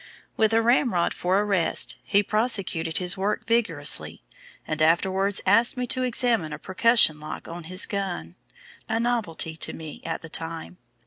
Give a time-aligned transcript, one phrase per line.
[0.35, 4.23] With a ramrod for a rest, he prosecuted his work vigorously,
[4.67, 8.35] and afterwards asked me to examine a percussion lock on his gun,
[8.89, 10.79] a novelty to me at the time.